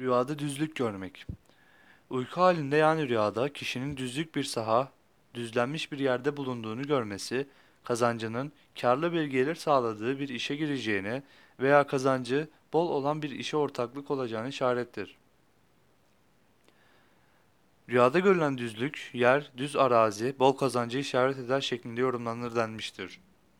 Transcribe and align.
Rüyada 0.00 0.38
düzlük 0.38 0.76
görmek. 0.76 1.26
Uyku 2.10 2.40
halinde 2.40 2.76
yani 2.76 3.08
rüyada 3.08 3.52
kişinin 3.52 3.96
düzlük 3.96 4.34
bir 4.34 4.44
saha, 4.44 4.92
düzlenmiş 5.34 5.92
bir 5.92 5.98
yerde 5.98 6.36
bulunduğunu 6.36 6.82
görmesi, 6.82 7.46
kazancının 7.84 8.52
karlı 8.80 9.12
bir 9.12 9.24
gelir 9.24 9.54
sağladığı 9.54 10.18
bir 10.18 10.28
işe 10.28 10.56
gireceğine 10.56 11.22
veya 11.60 11.86
kazancı 11.86 12.48
bol 12.72 12.88
olan 12.88 13.22
bir 13.22 13.30
işe 13.30 13.56
ortaklık 13.56 14.10
olacağını 14.10 14.48
işarettir. 14.48 15.16
Rüyada 17.88 18.18
görülen 18.18 18.58
düzlük, 18.58 19.10
yer, 19.12 19.50
düz 19.56 19.76
arazi, 19.76 20.34
bol 20.38 20.52
kazancı 20.52 20.98
işaret 20.98 21.38
eder 21.38 21.60
şeklinde 21.60 22.00
yorumlanır 22.00 22.56
denmiştir. 22.56 23.20